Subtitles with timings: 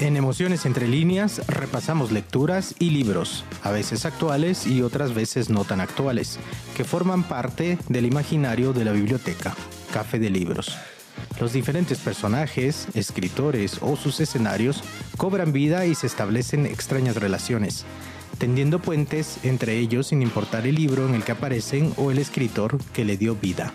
[0.00, 5.64] En Emociones entre líneas repasamos lecturas y libros, a veces actuales y otras veces no
[5.64, 6.38] tan actuales,
[6.76, 9.54] que forman parte del imaginario de la biblioteca,
[9.92, 10.78] Café de Libros.
[11.40, 14.84] Los diferentes personajes, escritores o sus escenarios
[15.16, 17.84] cobran vida y se establecen extrañas relaciones,
[18.38, 22.78] tendiendo puentes entre ellos sin importar el libro en el que aparecen o el escritor
[22.92, 23.72] que le dio vida.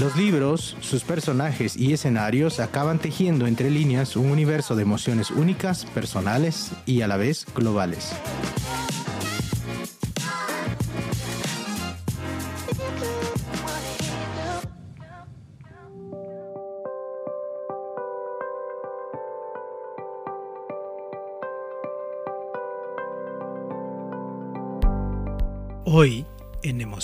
[0.00, 5.84] Los libros, sus personajes y escenarios acaban tejiendo entre líneas un universo de emociones únicas,
[5.86, 8.12] personales y a la vez globales.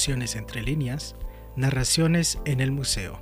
[0.09, 1.15] Entre líneas,
[1.57, 3.21] Narraciones en el Museo,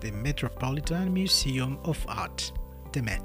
[0.00, 2.42] The Metropolitan Museum of Art,
[2.92, 3.22] The Met.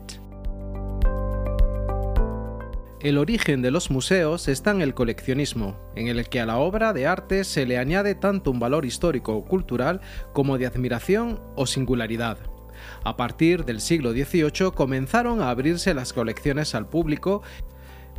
[3.02, 6.94] El origen de los museos está en el coleccionismo, en el que a la obra
[6.94, 10.00] de arte se le añade tanto un valor histórico o cultural
[10.32, 12.38] como de admiración o singularidad.
[13.04, 17.42] A partir del siglo XVIII comenzaron a abrirse las colecciones al público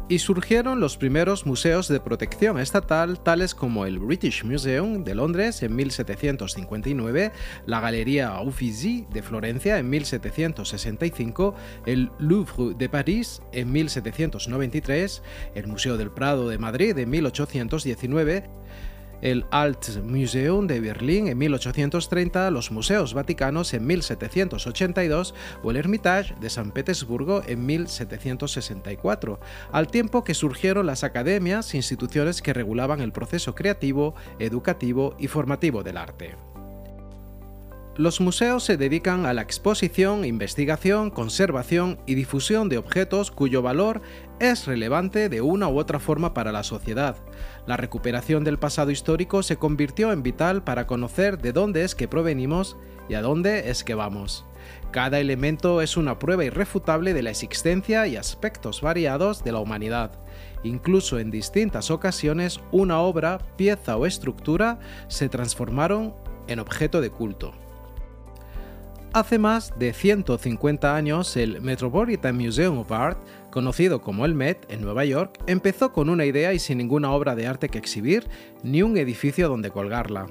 [0.08, 5.62] y surgieron los primeros museos de protección estatal tales como el British Museum de Londres
[5.64, 7.32] en 1759,
[7.66, 11.54] la Galería Uffizi de Florencia en 1765,
[11.86, 15.22] el Louvre de París en 1793,
[15.56, 18.48] el Museo del Prado de Madrid en 1819,
[19.22, 26.34] el Alt Museum de Berlín en 1830, los Museos Vaticanos en 1782 o el Hermitage
[26.40, 29.40] de San Petersburgo en 1764,
[29.72, 35.82] al tiempo que surgieron las academias, instituciones que regulaban el proceso creativo, educativo y formativo
[35.82, 36.55] del arte.
[37.98, 44.02] Los museos se dedican a la exposición, investigación, conservación y difusión de objetos cuyo valor
[44.38, 47.16] es relevante de una u otra forma para la sociedad.
[47.66, 52.06] La recuperación del pasado histórico se convirtió en vital para conocer de dónde es que
[52.06, 52.76] provenimos
[53.08, 54.44] y a dónde es que vamos.
[54.90, 60.10] Cada elemento es una prueba irrefutable de la existencia y aspectos variados de la humanidad.
[60.64, 66.14] Incluso en distintas ocasiones una obra, pieza o estructura se transformaron
[66.46, 67.54] en objeto de culto.
[69.12, 73.18] Hace más de 150 años, el Metropolitan Museum of Art,
[73.50, 77.34] conocido como el Met en Nueva York, empezó con una idea y sin ninguna obra
[77.34, 78.28] de arte que exhibir,
[78.62, 80.26] ni un edificio donde colgarla.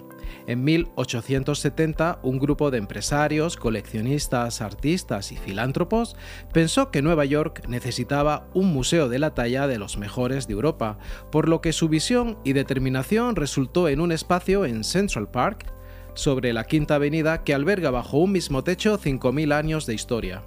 [0.47, 6.15] En 1870, un grupo de empresarios, coleccionistas, artistas y filántropos
[6.53, 10.99] pensó que Nueva York necesitaba un museo de la talla de los mejores de Europa,
[11.31, 15.74] por lo que su visión y determinación resultó en un espacio en Central Park,
[16.15, 20.43] sobre la Quinta Avenida que alberga bajo un mismo techo 5.000 años de historia.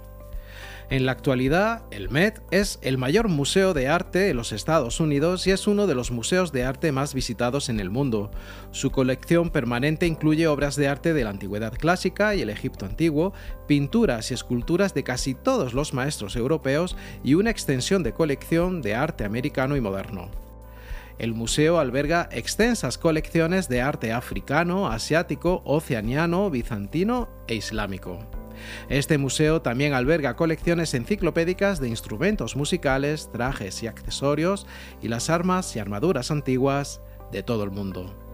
[0.89, 5.45] En la actualidad, el Met es el mayor museo de arte de los Estados Unidos
[5.45, 8.31] y es uno de los museos de arte más visitados en el mundo.
[8.71, 13.33] Su colección permanente incluye obras de arte de la Antigüedad clásica y el Egipto antiguo,
[13.67, 18.95] pinturas y esculturas de casi todos los maestros europeos y una extensión de colección de
[18.95, 20.48] arte americano y moderno.
[21.19, 28.19] El museo alberga extensas colecciones de arte africano, asiático, oceaniano, bizantino e islámico.
[28.87, 34.65] Este museo también alberga colecciones enciclopédicas de instrumentos musicales, trajes y accesorios
[35.01, 37.01] y las armas y armaduras antiguas
[37.33, 38.28] de todo el mundo.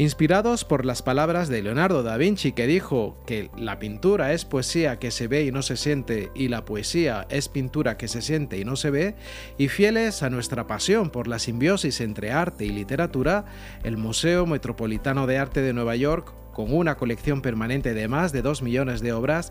[0.00, 5.00] Inspirados por las palabras de Leonardo da Vinci que dijo que la pintura es poesía
[5.00, 8.58] que se ve y no se siente y la poesía es pintura que se siente
[8.58, 9.16] y no se ve,
[9.58, 13.46] y fieles a nuestra pasión por la simbiosis entre arte y literatura,
[13.82, 18.42] el Museo Metropolitano de Arte de Nueva York, con una colección permanente de más de
[18.42, 19.50] 2 millones de obras,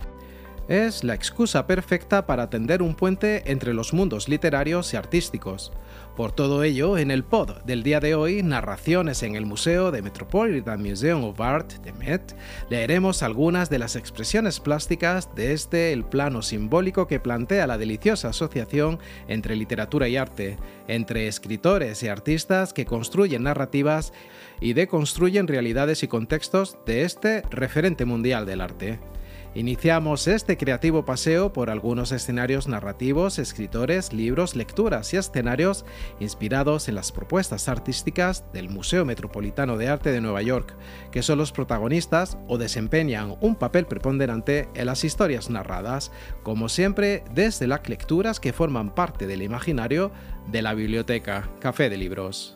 [0.68, 5.72] es la excusa perfecta para tender un puente entre los mundos literarios y artísticos.
[6.16, 10.02] Por todo ello, en el pod del día de hoy, Narraciones en el Museo de
[10.02, 12.36] Metropolitan Museum of Art de Met,
[12.70, 18.30] leeremos algunas de las expresiones plásticas de este el plano simbólico que plantea la deliciosa
[18.30, 20.58] asociación entre literatura y arte,
[20.88, 24.12] entre escritores y artistas que construyen narrativas
[24.60, 29.00] y deconstruyen realidades y contextos de este referente mundial del arte.
[29.56, 35.84] Iniciamos este creativo paseo por algunos escenarios narrativos, escritores, libros, lecturas y escenarios
[36.20, 40.76] inspirados en las propuestas artísticas del Museo Metropolitano de Arte de Nueva York,
[41.12, 46.12] que son los protagonistas o desempeñan un papel preponderante en las historias narradas,
[46.44, 50.12] como siempre desde las lecturas que forman parte del imaginario
[50.52, 52.56] de la biblioteca Café de Libros.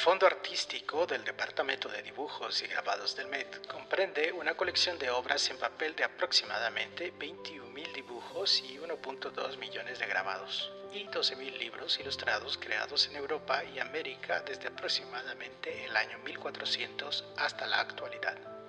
[0.00, 5.50] Fondo Artístico del Departamento de Dibujos y Grabados del MED comprende una colección de obras
[5.50, 12.56] en papel de aproximadamente 21.000 dibujos y 1.2 millones de grabados, y 12.000 libros ilustrados
[12.56, 18.59] creados en Europa y América desde aproximadamente el año 1400 hasta la actualidad.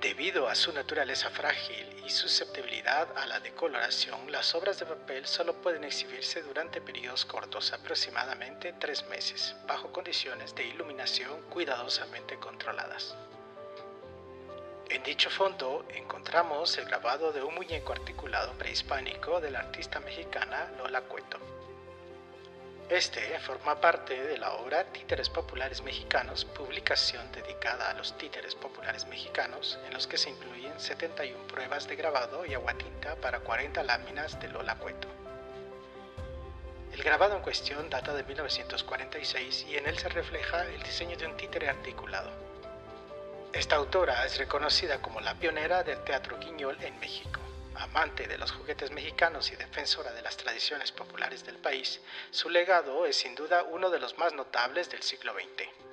[0.00, 5.54] Debido a su naturaleza frágil y susceptibilidad a la decoloración, las obras de papel solo
[5.54, 13.16] pueden exhibirse durante periodos cortos, aproximadamente tres meses, bajo condiciones de iluminación cuidadosamente controladas.
[14.88, 20.70] En dicho fondo encontramos el grabado de un muñeco articulado prehispánico de la artista mexicana
[20.78, 21.57] Lola Cueto.
[22.90, 29.06] Este forma parte de la obra Títeres Populares Mexicanos, publicación dedicada a los títeres populares
[29.06, 34.40] mexicanos, en los que se incluyen 71 pruebas de grabado y aguatinta para 40 láminas
[34.40, 35.06] de Lola Cueto.
[36.94, 41.26] El grabado en cuestión data de 1946 y en él se refleja el diseño de
[41.26, 42.30] un títere articulado.
[43.52, 47.47] Esta autora es reconocida como la pionera del teatro guiñol en México
[47.78, 53.06] amante de los juguetes mexicanos y defensora de las tradiciones populares del país, su legado
[53.06, 55.87] es sin duda uno de los más notables del siglo XX.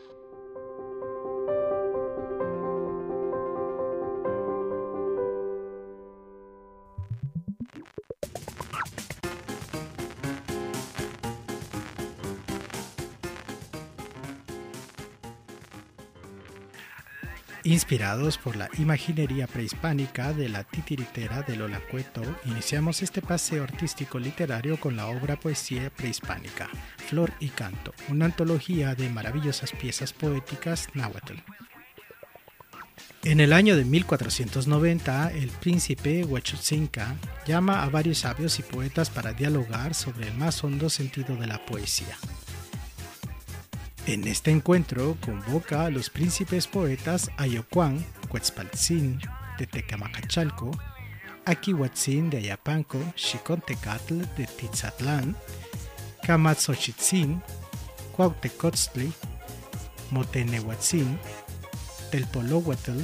[17.66, 24.20] Inspirados por la imaginería prehispánica de la titiritera de Lola Cueto, iniciamos este paseo artístico
[24.20, 26.70] literario con la obra Poesía prehispánica,
[27.08, 31.34] Flor y Canto, una antología de maravillosas piezas poéticas náhuatl.
[33.24, 37.16] En el año de 1490, el príncipe Huachotzinca
[37.48, 41.66] llama a varios sabios y poetas para dialogar sobre el más hondo sentido de la
[41.66, 42.16] poesía.
[44.08, 49.20] En este encuentro convoca a los príncipes poetas Ayocuán, Cuetzpaltzin
[49.58, 50.70] de Tecamacachalco,
[51.46, 55.36] Akihuatzin de Ayapanco, Xicontecatl de Tizatlán,
[56.22, 57.42] Camatzochitzin,
[58.16, 59.12] Cuauhtecotztli,
[60.12, 61.18] Motenehuatzin,
[62.12, 63.02] Telpolohuatl,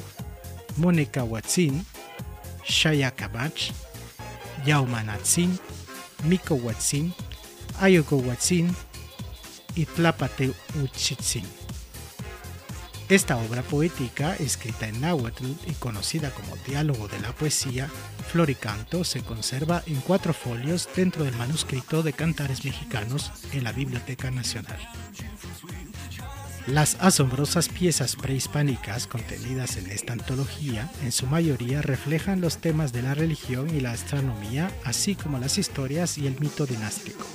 [0.77, 1.83] Monecahuatzin,
[2.63, 3.71] Xayacamach,
[4.67, 5.57] Yaumanatzin,
[6.25, 7.11] Micohuatzin,
[7.79, 8.75] Ayocohuatzin,
[9.75, 11.45] y Tlapate Uchitzin.
[13.11, 17.89] Esta obra poética, escrita en náhuatl y conocida como Diálogo de la Poesía,
[18.31, 24.31] Floricanto, se conserva en cuatro folios dentro del manuscrito de Cantares Mexicanos en la Biblioteca
[24.31, 24.79] Nacional.
[26.67, 33.01] Las asombrosas piezas prehispánicas contenidas en esta antología en su mayoría reflejan los temas de
[33.01, 37.25] la religión y la astronomía, así como las historias y el mito dinástico.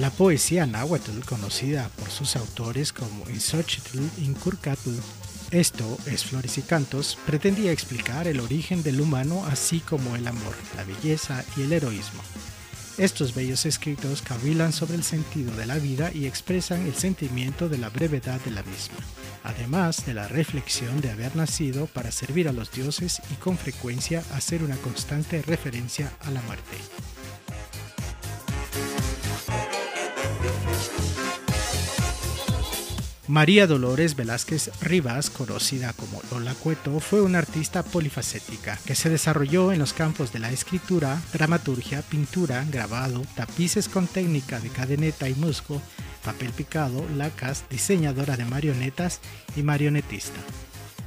[0.00, 4.94] La poesía náhuatl, conocida por sus autores como Insochitl, Incurcatl,
[5.50, 10.54] esto es Flores y Cantos, pretendía explicar el origen del humano así como el amor,
[10.74, 12.22] la belleza y el heroísmo.
[12.96, 17.76] Estos bellos escritos cavilan sobre el sentido de la vida y expresan el sentimiento de
[17.76, 18.96] la brevedad de la misma,
[19.44, 24.24] además de la reflexión de haber nacido para servir a los dioses y con frecuencia
[24.32, 26.78] hacer una constante referencia a la muerte.
[33.30, 39.70] María Dolores Velázquez Rivas, conocida como Lola Cueto, fue una artista polifacética que se desarrolló
[39.70, 45.36] en los campos de la escritura, dramaturgia, pintura, grabado, tapices con técnica de cadeneta y
[45.36, 45.80] musgo,
[46.24, 49.20] papel picado, lacas, diseñadora de marionetas
[49.54, 50.40] y marionetista.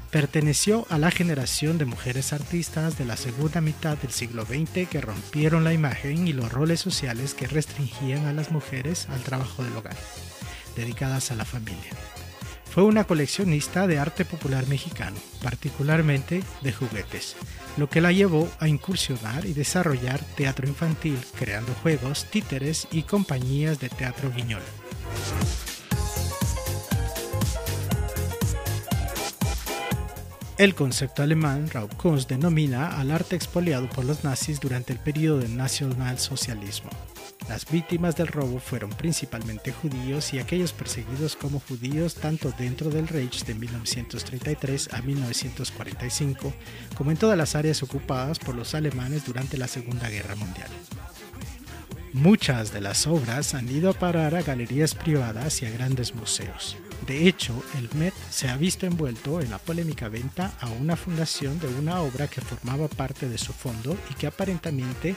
[0.09, 5.01] Perteneció a la generación de mujeres artistas de la segunda mitad del siglo XX que
[5.01, 9.75] rompieron la imagen y los roles sociales que restringían a las mujeres al trabajo del
[9.75, 9.97] hogar,
[10.77, 11.91] dedicadas a la familia.
[12.73, 17.35] Fue una coleccionista de arte popular mexicano, particularmente de juguetes,
[17.77, 23.79] lo que la llevó a incursionar y desarrollar teatro infantil, creando juegos, títeres y compañías
[23.79, 24.63] de teatro guiñol.
[30.57, 35.55] El concepto alemán Raubkunst denomina al arte expoliado por los nazis durante el periodo del
[35.55, 36.89] nacionalsocialismo.
[37.49, 43.07] Las víctimas del robo fueron principalmente judíos y aquellos perseguidos como judíos tanto dentro del
[43.07, 46.53] Reich de 1933 a 1945
[46.95, 50.69] como en todas las áreas ocupadas por los alemanes durante la Segunda Guerra Mundial.
[52.13, 56.77] Muchas de las obras han ido a parar a galerías privadas y a grandes museos.
[57.07, 61.59] De hecho, el Met se ha visto envuelto en la polémica venta a una fundación
[61.59, 65.15] de una obra que formaba parte de su fondo y que aparentemente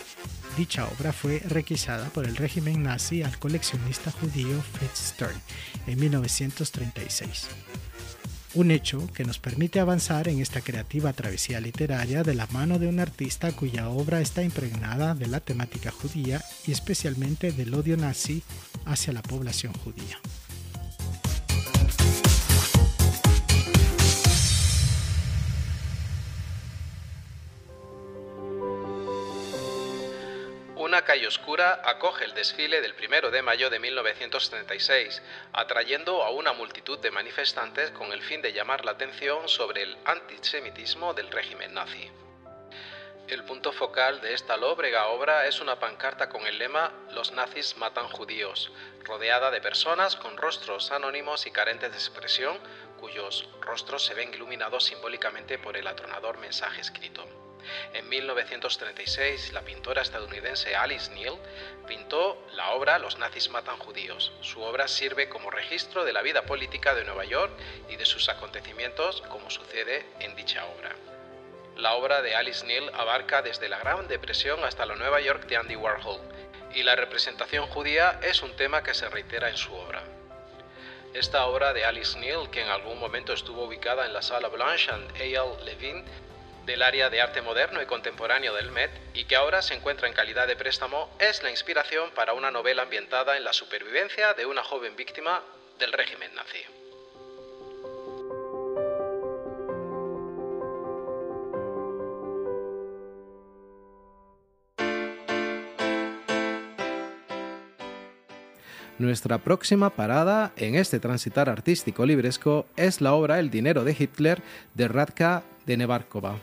[0.56, 5.40] dicha obra fue requisada por el régimen nazi al coleccionista judío Fritz Stern
[5.86, 7.46] en 1936
[8.54, 12.88] un hecho que nos permite avanzar en esta creativa travesía literaria de la mano de
[12.88, 18.42] un artista cuya obra está impregnada de la temática judía y especialmente del odio nazi
[18.86, 20.18] hacia la población judía.
[30.86, 35.20] Una calle oscura acoge el desfile del 1 de mayo de 1936,
[35.52, 39.96] atrayendo a una multitud de manifestantes con el fin de llamar la atención sobre el
[40.04, 42.10] antisemitismo del régimen nazi.
[43.28, 47.76] El punto focal de esta lóbrega obra es una pancarta con el lema Los nazis
[47.76, 48.70] matan judíos,
[49.02, 52.56] rodeada de personas con rostros anónimos y carentes de expresión,
[53.00, 57.26] cuyos rostros se ven iluminados simbólicamente por el atronador mensaje escrito.
[57.94, 61.36] En 1936, la pintora estadounidense Alice Neal
[61.88, 64.34] pintó la obra Los nazis matan judíos.
[64.40, 67.50] Su obra sirve como registro de la vida política de Nueva York
[67.88, 70.94] y de sus acontecimientos, como sucede en dicha obra.
[71.76, 75.56] La obra de Alice Neal abarca desde la Gran Depresión hasta la Nueva York de
[75.58, 76.20] Andy Warhol,
[76.74, 80.02] y la representación judía es un tema que se reitera en su obra.
[81.12, 84.90] Esta obra de Alice Neal, que en algún momento estuvo ubicada en la Sala Blanche
[84.90, 85.64] and A.L.
[85.64, 86.04] Levine,
[86.64, 90.14] del área de arte moderno y contemporáneo del Met y que ahora se encuentra en
[90.14, 94.64] calidad de préstamo, es la inspiración para una novela ambientada en la supervivencia de una
[94.64, 95.42] joven víctima
[95.78, 96.75] del régimen nazi.
[108.98, 114.42] Nuestra próxima parada en este transitar artístico libresco es la obra El dinero de Hitler
[114.72, 116.38] de Radka de Nevarkova.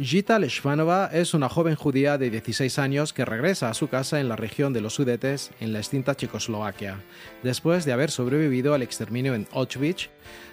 [0.00, 4.28] Gita Leshvanova es una joven judía de 16 años que regresa a su casa en
[4.28, 6.96] la región de los Sudetes, en la extinta Checoslovaquia,
[7.44, 10.08] después de haber sobrevivido al exterminio en Auschwitz,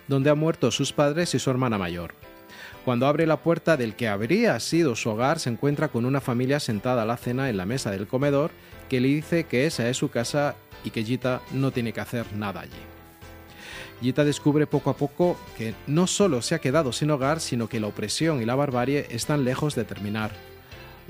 [0.07, 2.13] donde han muerto sus padres y su hermana mayor.
[2.89, 6.59] Cuando abre la puerta del que habría sido su hogar, se encuentra con una familia
[6.59, 8.49] sentada a la cena en la mesa del comedor
[8.89, 12.25] que le dice que esa es su casa y que Gita no tiene que hacer
[12.33, 12.81] nada allí.
[14.01, 17.79] Gita descubre poco a poco que no solo se ha quedado sin hogar, sino que
[17.79, 20.31] la opresión y la barbarie están lejos de terminar.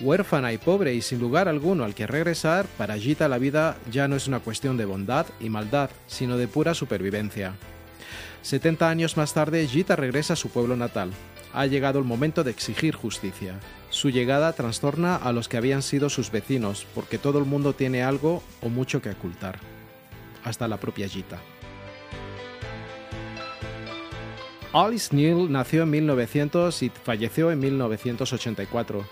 [0.01, 4.09] Huérfana y pobre y sin lugar alguno al que regresar, para Gita la vida ya
[4.09, 7.53] no es una cuestión de bondad y maldad, sino de pura supervivencia.
[8.41, 11.11] 70 años más tarde, Gita regresa a su pueblo natal.
[11.53, 13.59] Ha llegado el momento de exigir justicia.
[13.89, 18.03] Su llegada trastorna a los que habían sido sus vecinos, porque todo el mundo tiene
[18.03, 19.59] algo o mucho que ocultar.
[20.43, 21.39] Hasta la propia Gita.
[24.71, 29.03] Alice Neal nació en 1900 y falleció en 1984.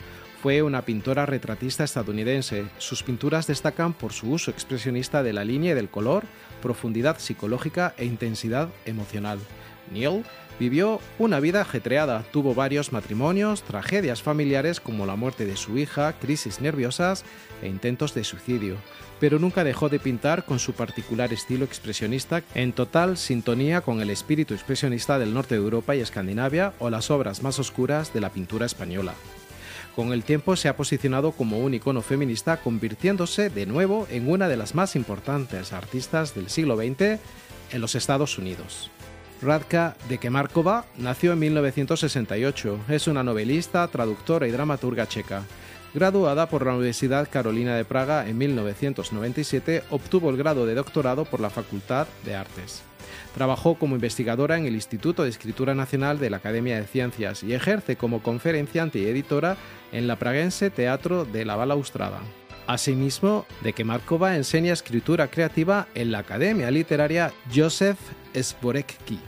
[0.44, 2.66] Fue una pintora retratista estadounidense.
[2.78, 6.26] Sus pinturas destacan por su uso expresionista de la línea y del color,
[6.62, 9.40] profundidad psicológica e intensidad emocional.
[9.92, 10.24] Neal
[10.60, 16.14] vivió una vida ajetreada, tuvo varios matrimonios, tragedias familiares como la muerte de su hija,
[16.14, 17.24] crisis nerviosas
[17.62, 18.78] e intentos de suicidio
[19.20, 24.10] pero nunca dejó de pintar con su particular estilo expresionista en total sintonía con el
[24.10, 28.30] espíritu expresionista del norte de Europa y Escandinavia o las obras más oscuras de la
[28.30, 29.14] pintura española.
[29.96, 34.48] Con el tiempo se ha posicionado como un icono feminista, convirtiéndose de nuevo en una
[34.48, 37.20] de las más importantes artistas del siglo XX
[37.72, 38.92] en los Estados Unidos.
[39.42, 42.80] Radka de Kemarkova nació en 1968.
[42.90, 45.44] Es una novelista, traductora y dramaturga checa.
[45.94, 51.40] Graduada por la Universidad Carolina de Praga en 1997, obtuvo el grado de doctorado por
[51.40, 52.82] la Facultad de Artes.
[53.36, 57.54] Trabajó como investigadora en el Instituto de Escritura Nacional de la Academia de Ciencias y
[57.54, 59.56] ejerce como conferenciante y editora
[59.92, 62.20] en la Praguense Teatro de la Balaustrada.
[62.68, 67.98] Asimismo, de que Markova enseña escritura creativa en la Academia Literaria Josef
[68.36, 69.20] Sborecki.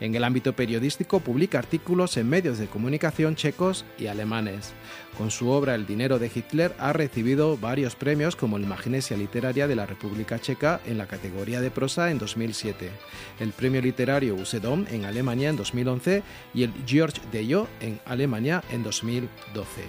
[0.00, 4.72] En el ámbito periodístico publica artículos en medios de comunicación checos y alemanes.
[5.18, 9.68] Con su obra El dinero de Hitler ha recibido varios premios como el Magnesia Literaria
[9.68, 12.90] de la República Checa en la categoría de prosa en 2007,
[13.40, 16.22] el Premio Literario Usedom en Alemania en 2011
[16.54, 19.82] y el George Deyo en Alemania en 2012.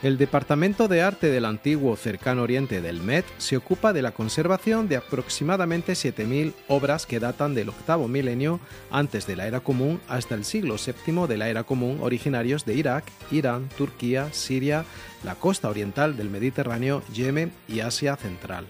[0.00, 4.86] El Departamento de Arte del antiguo Cercano Oriente del Met se ocupa de la conservación
[4.86, 8.60] de aproximadamente 7.000 obras que datan del octavo milenio
[8.92, 12.74] antes de la era común hasta el siglo VII de la era común originarios de
[12.74, 14.84] Irak, Irán, Turquía, Siria,
[15.24, 18.66] la costa oriental del Mediterráneo, Yemen y Asia Central.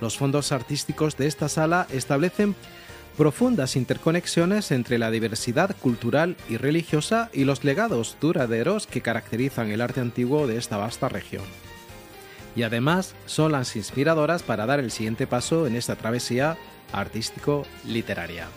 [0.00, 2.56] Los fondos artísticos de esta sala establecen
[3.16, 9.80] profundas interconexiones entre la diversidad cultural y religiosa y los legados duraderos que caracterizan el
[9.80, 11.44] arte antiguo de esta vasta región.
[12.54, 16.56] Y además son las inspiradoras para dar el siguiente paso en esta travesía
[16.92, 18.48] artístico-literaria.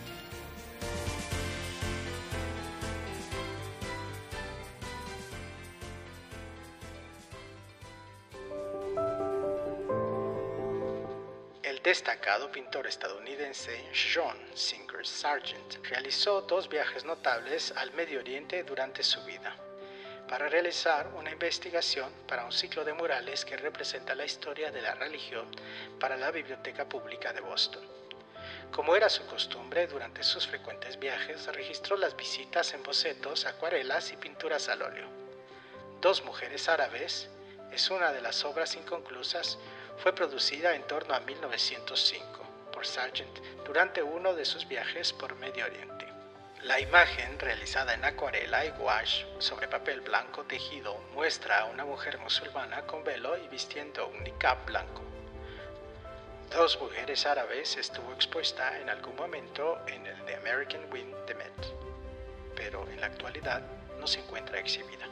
[11.90, 19.24] Destacado pintor estadounidense John Singer Sargent realizó dos viajes notables al Medio Oriente durante su
[19.24, 19.56] vida
[20.28, 24.94] para realizar una investigación para un ciclo de murales que representa la historia de la
[24.94, 25.48] religión
[26.00, 27.84] para la Biblioteca Pública de Boston.
[28.72, 34.16] Como era su costumbre, durante sus frecuentes viajes registró las visitas en bocetos, acuarelas y
[34.16, 35.08] pinturas al óleo.
[36.02, 37.30] Dos mujeres árabes
[37.72, 39.58] es una de las obras inconclusas
[40.02, 42.26] fue producida en torno a 1905
[42.72, 46.08] por Sargent durante uno de sus viajes por Medio Oriente.
[46.64, 52.18] La imagen, realizada en acuarela y gouache sobre papel blanco tejido, muestra a una mujer
[52.20, 55.02] musulmana con velo y vistiendo un niqab blanco.
[56.52, 61.74] Dos mujeres árabes estuvo expuesta en algún momento en el The American Wind de Met,
[62.56, 63.62] pero en la actualidad
[64.00, 65.08] no se encuentra exhibida.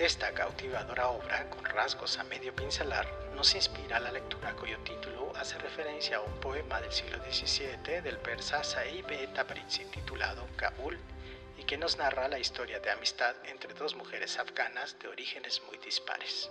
[0.00, 5.58] Esta cautivadora obra, con rasgos a medio pincelar, nos inspira la lectura cuyo título hace
[5.58, 9.04] referencia a un poema del siglo XVII del persa Saib
[9.34, 10.98] Tabrizi titulado Kabul
[11.58, 15.76] y que nos narra la historia de amistad entre dos mujeres afganas de orígenes muy
[15.76, 16.50] dispares.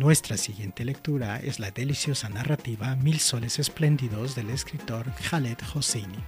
[0.00, 6.24] Nuestra siguiente lectura es la deliciosa narrativa Mil soles espléndidos del escritor Khaled Hosseini.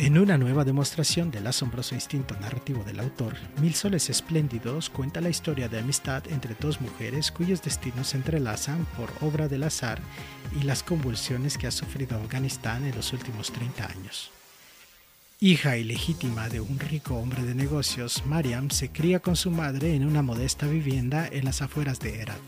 [0.00, 5.28] En una nueva demostración del asombroso instinto narrativo del autor, Mil soles espléndidos cuenta la
[5.28, 10.00] historia de amistad entre dos mujeres cuyos destinos se entrelazan por obra del azar
[10.60, 14.32] y las convulsiones que ha sufrido Afganistán en los últimos 30 años.
[15.42, 20.06] Hija ilegítima de un rico hombre de negocios, Mariam se cría con su madre en
[20.06, 22.38] una modesta vivienda en las afueras de Herat.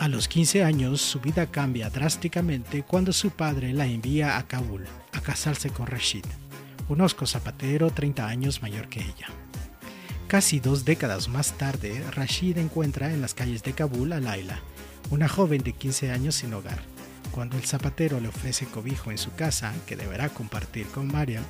[0.00, 4.84] A los 15 años, su vida cambia drásticamente cuando su padre la envía a Kabul
[5.12, 6.24] a casarse con Rashid,
[6.88, 9.28] un osco zapatero 30 años mayor que ella.
[10.26, 14.58] Casi dos décadas más tarde, Rashid encuentra en las calles de Kabul a Laila,
[15.10, 16.82] una joven de 15 años sin hogar.
[17.30, 21.44] Cuando el zapatero le ofrece cobijo en su casa, que deberá compartir con Mariam,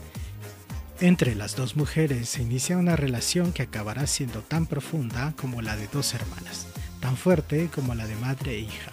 [1.01, 5.77] entre las dos mujeres se inicia una relación que acabará siendo tan profunda como la
[5.77, 6.67] de dos hermanas,
[7.01, 8.93] tan fuerte como la de madre e hija.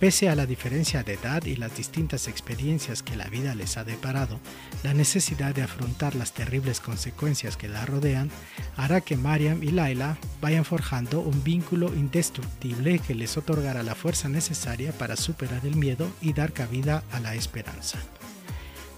[0.00, 3.84] Pese a la diferencia de edad y las distintas experiencias que la vida les ha
[3.84, 4.40] deparado,
[4.82, 8.30] la necesidad de afrontar las terribles consecuencias que la rodean
[8.78, 14.30] hará que Mariam y Laila vayan forjando un vínculo indestructible que les otorgará la fuerza
[14.30, 17.98] necesaria para superar el miedo y dar cabida a la esperanza.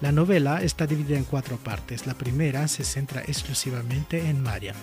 [0.02, 2.08] La novela está dividida en cuatro partes.
[2.08, 4.74] La primera se centra exclusivamente en Mariam.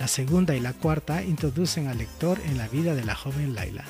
[0.00, 3.84] La segunda y la cuarta introducen al lector en la vida de la joven Laila.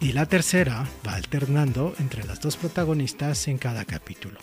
[0.00, 4.40] Y la tercera va alternando entre las dos protagonistas en cada capítulo.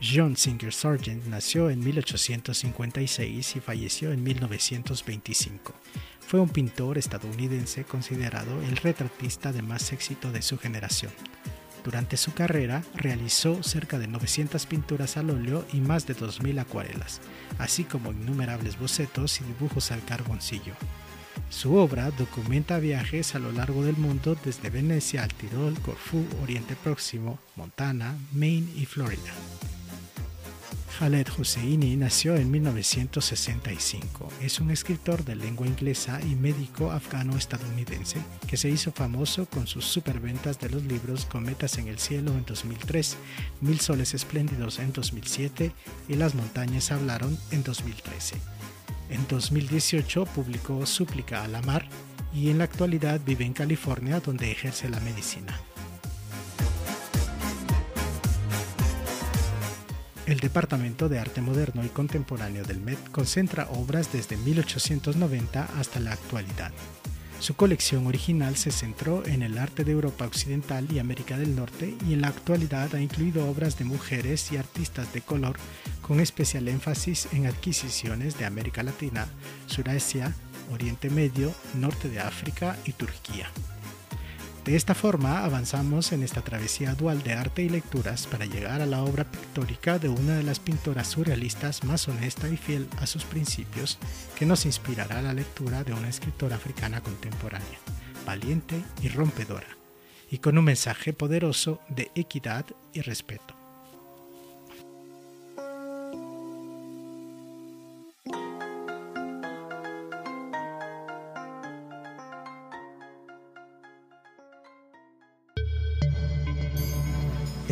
[0.00, 5.74] John Singer Sargent nació en 1856 y falleció en 1925.
[6.26, 11.12] Fue un pintor estadounidense considerado el retratista de más éxito de su generación.
[11.84, 17.20] Durante su carrera realizó cerca de 900 pinturas al óleo y más de 2.000 acuarelas,
[17.58, 20.72] así como innumerables bocetos y dibujos al carboncillo.
[21.50, 26.74] Su obra documenta viajes a lo largo del mundo desde Venecia al Tirol, Corfú, Oriente
[26.74, 29.32] Próximo, Montana, Maine y Florida.
[30.98, 34.28] Khaled Hosseini nació en 1965.
[34.40, 39.84] Es un escritor de lengua inglesa y médico afgano-estadounidense que se hizo famoso con sus
[39.84, 43.16] superventas de los libros Cometas en el cielo en 2003,
[43.60, 45.72] Mil soles espléndidos en 2007
[46.08, 48.36] y Las montañas hablaron en 2013.
[49.10, 51.88] En 2018 publicó Súplica a la mar
[52.32, 55.58] y en la actualidad vive en California donde ejerce la medicina.
[60.26, 66.12] El Departamento de Arte Moderno y Contemporáneo del Met concentra obras desde 1890 hasta la
[66.12, 66.72] actualidad.
[67.40, 71.94] Su colección original se centró en el arte de Europa Occidental y América del Norte
[72.08, 75.56] y en la actualidad ha incluido obras de mujeres y artistas de color
[76.00, 79.26] con especial énfasis en adquisiciones de América Latina,
[79.66, 80.34] Surasia,
[80.72, 83.50] Oriente Medio, Norte de África y Turquía.
[84.64, 88.86] De esta forma avanzamos en esta travesía dual de arte y lecturas para llegar a
[88.86, 93.24] la obra pictórica de una de las pintoras surrealistas más honesta y fiel a sus
[93.24, 93.98] principios
[94.38, 97.78] que nos inspirará la lectura de una escritora africana contemporánea,
[98.24, 99.68] valiente y rompedora,
[100.30, 103.63] y con un mensaje poderoso de equidad y respeto.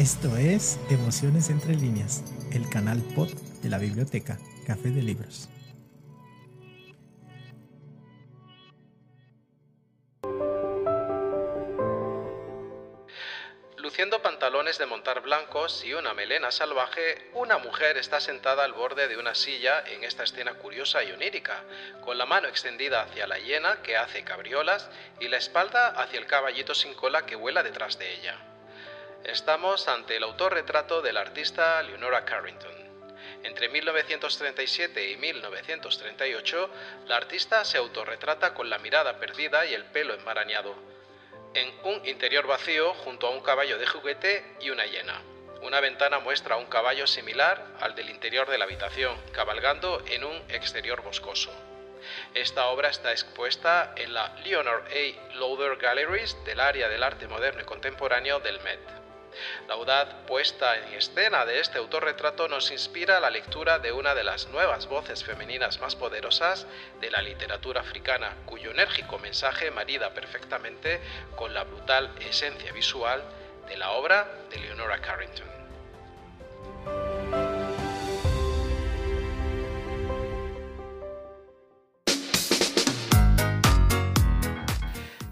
[0.02, 3.28] Esto es Emociones entre líneas, el canal pod
[3.62, 4.36] de la biblioteca
[4.66, 5.48] Café de Libros.
[13.76, 19.06] Luciendo pantalones de montar blancos y una melena salvaje, una mujer está sentada al borde
[19.06, 21.62] de una silla en esta escena curiosa y onírica,
[22.04, 26.26] con la mano extendida hacia la hiena que hace cabriolas y la espalda hacia el
[26.26, 28.51] caballito sin cola que vuela detrás de ella.
[29.24, 32.74] Estamos ante el autorretrato del artista Leonora Carrington.
[33.44, 36.70] Entre 1937 y 1938,
[37.06, 40.74] la artista se autorretrata con la mirada perdida y el pelo enmarañado,
[41.54, 45.22] en un interior vacío junto a un caballo de juguete y una hiena.
[45.62, 50.36] Una ventana muestra un caballo similar al del interior de la habitación, cabalgando en un
[50.48, 51.52] exterior boscoso.
[52.34, 55.34] Esta obra está expuesta en la Leonard A.
[55.36, 59.01] Lauder Galleries del área del arte moderno y contemporáneo del Met.
[59.68, 64.24] La audaz puesta en escena de este autorretrato nos inspira la lectura de una de
[64.24, 66.66] las nuevas voces femeninas más poderosas
[67.00, 71.00] de la literatura africana, cuyo enérgico mensaje marida perfectamente
[71.36, 73.22] con la brutal esencia visual
[73.68, 75.50] de la obra de Leonora Carrington.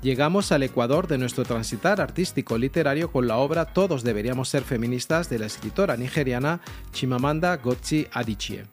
[0.03, 5.29] Llegamos al ecuador de nuestro transitar artístico literario con la obra Todos deberíamos ser feministas
[5.29, 6.61] de la escritora nigeriana
[6.91, 8.65] Chimamanda Ngozi Adichie.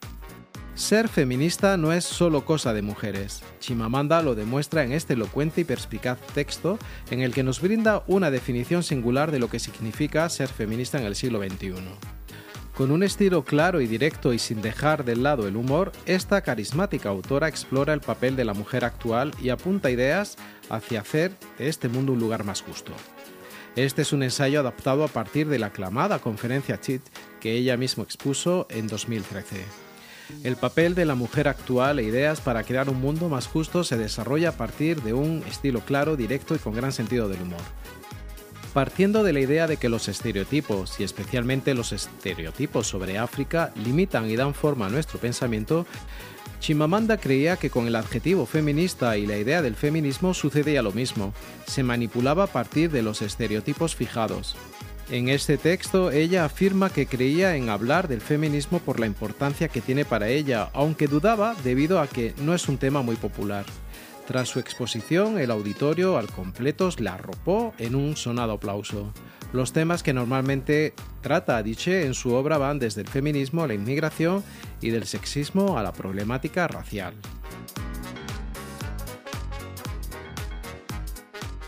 [0.74, 3.44] Ser feminista no es solo cosa de mujeres.
[3.60, 6.80] Chimamanda lo demuestra en este elocuente y perspicaz texto
[7.12, 11.06] en el que nos brinda una definición singular de lo que significa ser feminista en
[11.06, 12.17] el siglo XXI.
[12.78, 17.10] Con un estilo claro y directo y sin dejar de lado el humor, esta carismática
[17.10, 20.38] autora explora el papel de la mujer actual y apunta ideas
[20.70, 22.92] hacia hacer de este mundo un lugar más justo.
[23.76, 27.02] Este es un ensayo adaptado a partir de la aclamada conferencia CHIT
[27.40, 29.66] que ella misma expuso en 2013.
[30.44, 33.98] El papel de la mujer actual e ideas para crear un mundo más justo se
[33.98, 37.62] desarrolla a partir de un estilo claro, directo y con gran sentido del humor.
[38.78, 44.30] Partiendo de la idea de que los estereotipos, y especialmente los estereotipos sobre África, limitan
[44.30, 45.88] y dan forma a nuestro pensamiento,
[46.60, 51.34] Chimamanda creía que con el adjetivo feminista y la idea del feminismo sucedía lo mismo,
[51.66, 54.56] se manipulaba a partir de los estereotipos fijados.
[55.10, 59.82] En este texto ella afirma que creía en hablar del feminismo por la importancia que
[59.82, 63.66] tiene para ella, aunque dudaba debido a que no es un tema muy popular.
[64.28, 69.14] Tras su exposición, el auditorio al completo la arropó en un sonado aplauso.
[69.54, 73.74] Los temas que normalmente trata Adichie en su obra van desde el feminismo a la
[73.74, 74.44] inmigración
[74.82, 77.14] y del sexismo a la problemática racial.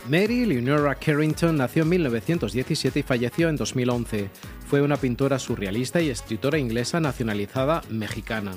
[0.10, 4.30] Mary Leonora Carrington nació en 1917 y falleció en 2011.
[4.68, 8.52] Fue una pintora surrealista y escritora inglesa nacionalizada mexicana.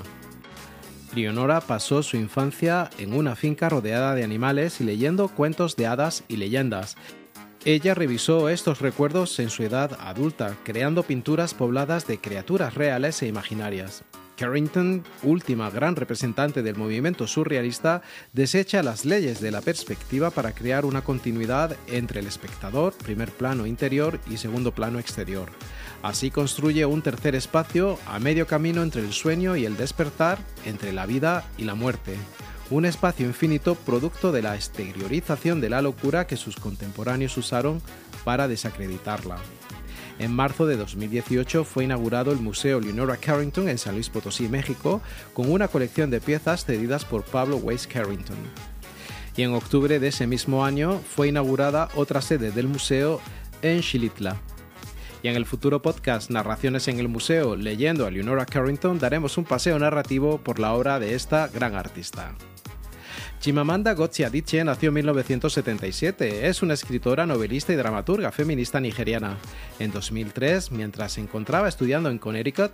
[1.15, 6.23] Leonora pasó su infancia en una finca rodeada de animales y leyendo cuentos de hadas
[6.27, 6.97] y leyendas.
[7.65, 13.27] Ella revisó estos recuerdos en su edad adulta, creando pinturas pobladas de criaturas reales e
[13.27, 14.03] imaginarias.
[14.35, 18.01] Carrington, última gran representante del movimiento surrealista,
[18.33, 23.67] desecha las leyes de la perspectiva para crear una continuidad entre el espectador, primer plano
[23.67, 25.49] interior y segundo plano exterior.
[26.03, 30.91] Así construye un tercer espacio a medio camino entre el sueño y el despertar, entre
[30.91, 32.17] la vida y la muerte.
[32.69, 37.81] Un espacio infinito producto de la exteriorización de la locura que sus contemporáneos usaron
[38.25, 39.37] para desacreditarla.
[40.19, 45.01] En marzo de 2018 fue inaugurado el Museo Leonora Carrington en San Luis Potosí, México,
[45.33, 48.37] con una colección de piezas cedidas por Pablo Weiss Carrington.
[49.37, 53.21] Y en octubre de ese mismo año fue inaugurada otra sede del museo
[53.61, 54.41] en Xilitla,
[55.23, 59.45] Y en el futuro podcast Narraciones en el Museo, leyendo a Leonora Carrington, daremos un
[59.45, 62.35] paseo narrativo por la obra de esta gran artista.
[63.39, 66.47] Chimamanda Ngozi Adichie nació en 1977.
[66.47, 69.37] Es una escritora, novelista y dramaturga feminista nigeriana.
[69.79, 72.71] En 2003, mientras se encontraba estudiando en Connecticut,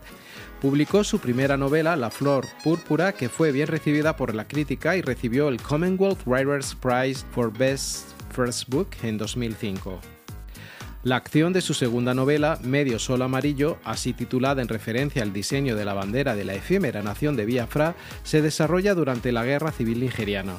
[0.59, 5.01] publicó su primera novela, La Flor Púrpura, que fue bien recibida por la crítica y
[5.01, 10.18] recibió el Commonwealth Writers Prize for Best First Book en 2005.
[11.01, 15.77] La acción de su segunda novela, Medio Sol Amarillo, así titulada en referencia al diseño
[15.77, 20.01] de la bandera de la efímera nación de Biafra, se desarrolla durante la Guerra Civil
[20.01, 20.55] Nigeriana.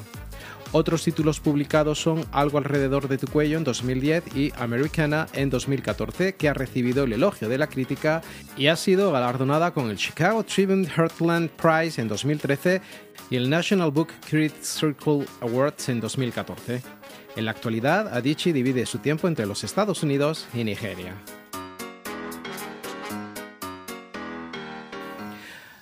[0.71, 6.33] Otros títulos publicados son Algo alrededor de tu cuello en 2010 y Americana en 2014,
[6.33, 8.23] que ha recibido el elogio de la crítica
[8.57, 12.81] y ha sido galardonada con el Chicago Tribune Heartland Prize en 2013
[13.29, 17.00] y el National Book Critics Circle Awards en 2014.
[17.35, 21.15] En la actualidad, Adichie divide su tiempo entre los Estados Unidos y Nigeria.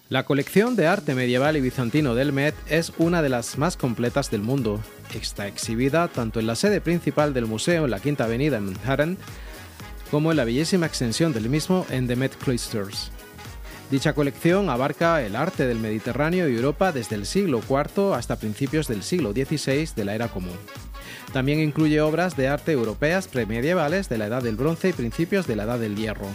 [0.09, 4.31] La colección de arte medieval y bizantino del Met es una de las más completas
[4.31, 4.79] del mundo.
[5.13, 9.17] Está exhibida tanto en la sede principal del museo en la Quinta Avenida en Manhattan,
[10.09, 13.11] como en la bellísima extensión del mismo en The Met Cloisters.
[13.91, 18.87] Dicha colección abarca el arte del Mediterráneo y Europa desde el siglo IV hasta principios
[18.87, 20.57] del siglo XVI de la era común.
[21.33, 25.55] También incluye obras de arte europeas premedievales de la Edad del Bronce y principios de
[25.55, 26.27] la Edad del Hierro,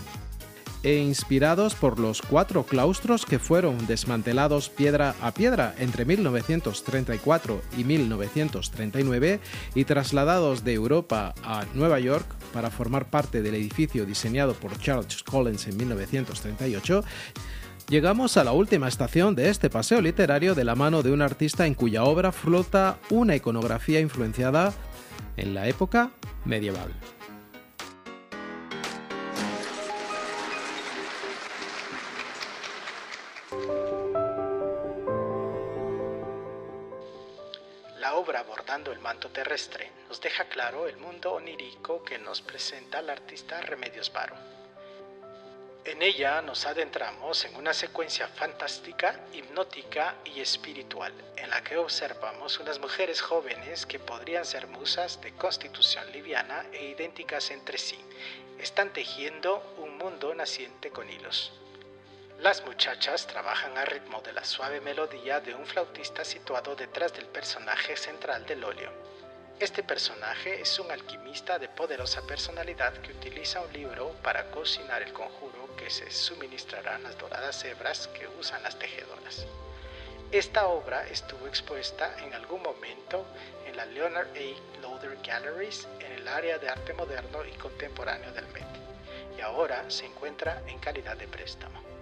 [0.85, 7.85] e inspirados por los cuatro claustros que fueron desmantelados piedra a piedra entre 1934 y
[7.85, 9.41] 1939
[9.75, 15.23] y trasladados de Europa a Nueva York para formar parte del edificio diseñado por Charles
[15.23, 17.03] Collins en 1938,
[17.89, 21.67] Llegamos a la última estación de este paseo literario de la mano de un artista
[21.67, 24.73] en cuya obra flota una iconografía influenciada
[25.37, 26.11] en la época
[26.47, 26.91] medieval.
[38.01, 43.01] La obra abordando el manto terrestre nos deja claro el mundo onírico que nos presenta
[43.01, 44.54] el artista Remedios Varo.
[45.87, 52.59] En ella nos adentramos en una secuencia fantástica, hipnótica y espiritual, en la que observamos
[52.59, 58.03] unas mujeres jóvenes que podrían ser musas de constitución liviana e idénticas entre sí.
[58.59, 61.53] Están tejiendo un mundo naciente con hilos.
[62.39, 67.27] Las muchachas trabajan a ritmo de la suave melodía de un flautista situado detrás del
[67.27, 68.91] personaje central del óleo.
[69.61, 75.13] Este personaje es un alquimista de poderosa personalidad que utiliza un libro para cocinar el
[75.13, 79.47] conjuro que se suministrarán las doradas hebras que usan las tejedoras.
[80.33, 83.25] Esta obra estuvo expuesta en algún momento
[83.67, 84.81] en la Leonard A.
[84.81, 88.65] Lauder Galleries en el área de arte moderno y contemporáneo del Met
[89.37, 91.94] y ahora se encuentra en calidad de préstamo.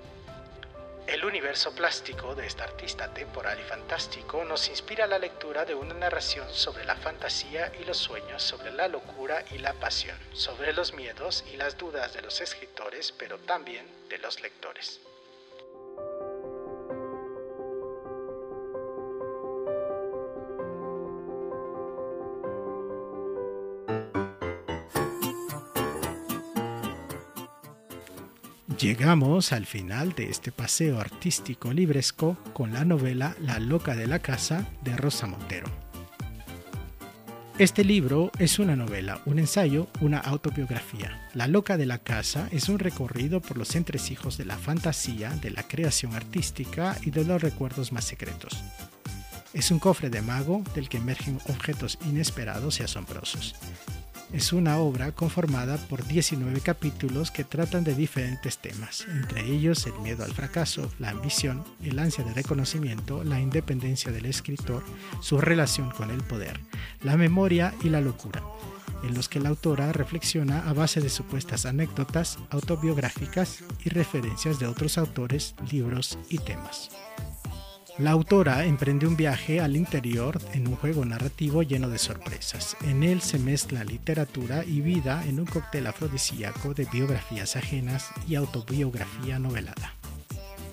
[1.07, 5.95] El universo plástico de este artista temporal y fantástico nos inspira la lectura de una
[5.95, 10.95] narración sobre la fantasía y los sueños, sobre la locura y la pasión, sobre los
[10.95, 15.01] miedos y las dudas de los escritores, pero también de los lectores.
[28.83, 34.19] Llegamos al final de este paseo artístico libresco con la novela La loca de la
[34.19, 35.69] casa de Rosa Montero.
[37.61, 41.29] Este libro es una novela, un ensayo, una autobiografía.
[41.33, 45.53] La loca de la casa es un recorrido por los entresijos de la fantasía, de
[45.53, 48.65] la creación artística y de los recuerdos más secretos.
[49.53, 53.55] Es un cofre de mago del que emergen objetos inesperados y asombrosos
[54.33, 59.99] es una obra conformada por 19 capítulos que tratan de diferentes temas, entre ellos el
[60.01, 64.83] miedo al fracaso, la ambición, el ansia de reconocimiento, la independencia del escritor,
[65.21, 66.61] su relación con el poder,
[67.03, 68.43] la memoria y la locura,
[69.03, 74.67] en los que la autora reflexiona a base de supuestas anécdotas autobiográficas y referencias de
[74.67, 76.91] otros autores, libros y temas.
[77.99, 82.75] La autora emprende un viaje al interior en un juego narrativo lleno de sorpresas.
[82.81, 88.37] En él se mezcla literatura y vida en un cóctel afrodisíaco de biografías ajenas y
[88.37, 90.02] autobiografía novelada.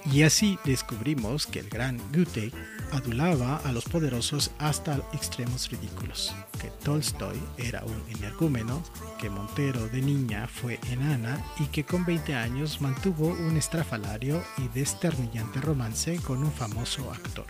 [0.05, 2.51] Y así descubrimos que el gran Goethe
[2.91, 8.81] adulaba a los poderosos hasta extremos ridículos, que Tolstoy era un energúmeno,
[9.19, 14.67] que Montero de niña fue enana y que con 20 años mantuvo un estrafalario y
[14.69, 17.45] desternillante romance con un famoso actor.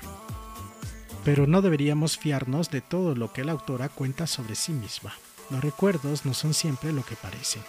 [1.24, 5.14] Pero no deberíamos fiarnos de todo lo que la autora cuenta sobre sí misma.
[5.50, 7.62] Los recuerdos no son siempre lo que parecen.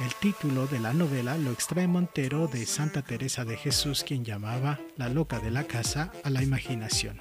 [0.00, 4.80] El título de la novela lo extrae Montero de Santa Teresa de Jesús, quien llamaba
[4.96, 7.20] La loca de la casa a la imaginación.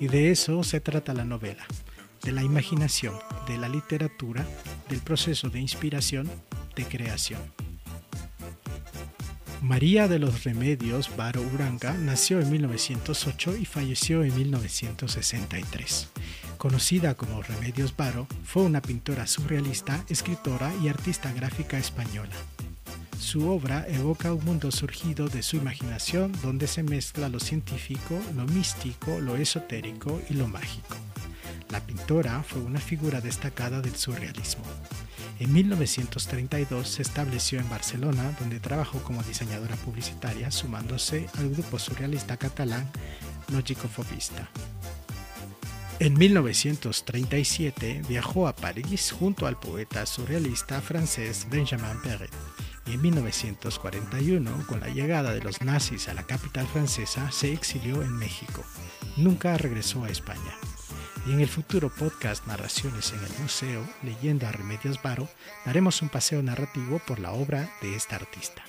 [0.00, 1.64] Y de eso se trata la novela,
[2.22, 3.14] de la imaginación,
[3.46, 4.44] de la literatura,
[4.88, 6.28] del proceso de inspiración,
[6.74, 7.40] de creación.
[9.62, 16.08] María de los Remedios Baro Uranga nació en 1908 y falleció en 1963.
[16.62, 22.36] Conocida como Remedios Baro, fue una pintora surrealista, escritora y artista gráfica española.
[23.18, 28.46] Su obra evoca un mundo surgido de su imaginación donde se mezcla lo científico, lo
[28.46, 30.94] místico, lo esotérico y lo mágico.
[31.68, 34.62] La pintora fue una figura destacada del surrealismo.
[35.40, 42.36] En 1932 se estableció en Barcelona, donde trabajó como diseñadora publicitaria, sumándose al grupo surrealista
[42.36, 42.88] catalán
[43.48, 44.48] Logicofobista.
[46.02, 52.32] En 1937 viajó a París junto al poeta surrealista francés Benjamin Perret
[52.86, 58.02] y en 1941, con la llegada de los nazis a la capital francesa, se exilió
[58.02, 58.64] en México.
[59.16, 60.58] Nunca regresó a España.
[61.24, 65.28] Y en el futuro podcast Narraciones en el Museo, leyendo a Remedios Varo,
[65.64, 68.64] daremos un paseo narrativo por la obra de esta artista.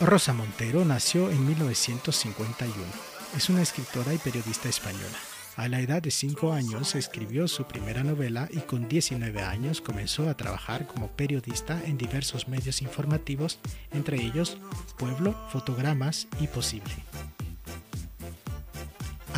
[0.00, 3.19] Rosa Montero nació en 1951.
[3.36, 5.16] Es una escritora y periodista española.
[5.56, 10.28] A la edad de 5 años escribió su primera novela y con 19 años comenzó
[10.28, 13.58] a trabajar como periodista en diversos medios informativos,
[13.92, 14.56] entre ellos
[14.98, 16.92] Pueblo, Fotogramas y Posible.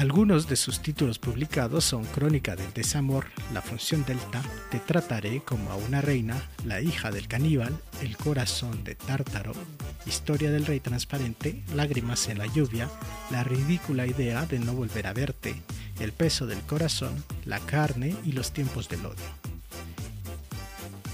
[0.03, 5.71] Algunos de sus títulos publicados son Crónica del Desamor, La Función Delta, Te trataré como
[5.71, 9.53] a una reina, La hija del caníbal, El corazón de Tártaro,
[10.05, 12.91] Historia del Rey Transparente, Lágrimas en la lluvia,
[13.31, 15.63] La ridícula idea de no volver a verte,
[16.01, 19.42] El peso del corazón, La carne y los tiempos del odio.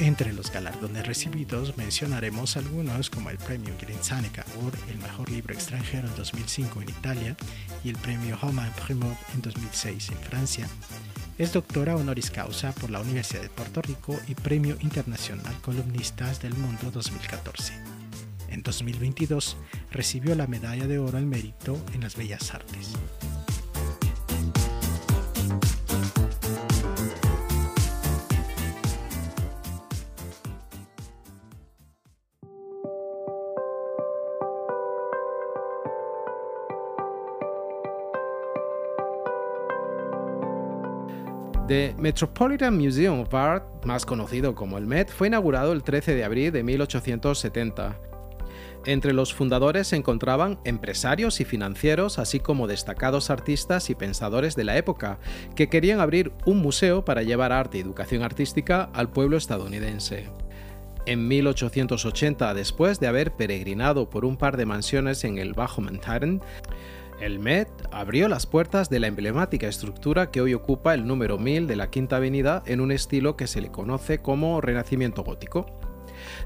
[0.00, 6.06] Entre los galardones recibidos mencionaremos algunos como el premio Grinzanic Award, el mejor libro extranjero
[6.06, 7.37] en 2005 en Italia
[7.82, 10.68] y el premio Homa Imprimeur en 2006 en Francia.
[11.37, 16.54] Es doctora honoris causa por la Universidad de Puerto Rico y Premio Internacional Columnistas del
[16.54, 17.72] Mundo 2014.
[18.50, 19.56] En 2022
[19.90, 22.92] recibió la Medalla de Oro al Mérito en las Bellas Artes.
[41.68, 46.24] The Metropolitan Museum of Art, más conocido como el Met, fue inaugurado el 13 de
[46.24, 48.00] abril de 1870.
[48.87, 54.64] Entre los fundadores se encontraban empresarios y financieros, así como destacados artistas y pensadores de
[54.64, 55.18] la época,
[55.54, 60.31] que querían abrir un museo para llevar arte y educación artística al pueblo estadounidense.
[61.04, 66.40] En 1880, después de haber peregrinado por un par de mansiones en el Bajo Manhattan,
[67.20, 71.66] el Met abrió las puertas de la emblemática estructura que hoy ocupa el número 1000
[71.66, 75.66] de la Quinta Avenida en un estilo que se le conoce como Renacimiento Gótico.